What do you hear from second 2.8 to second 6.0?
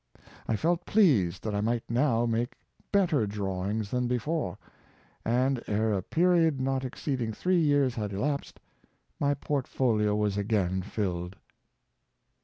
better drawings than before; and, ere